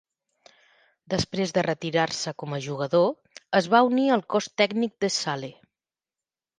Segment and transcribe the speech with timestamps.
[1.13, 3.07] Després de retirar-se com a jugador,
[3.63, 5.57] es va unir al cos tècnic de Sale.